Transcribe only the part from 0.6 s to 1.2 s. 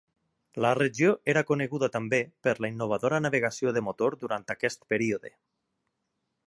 La regió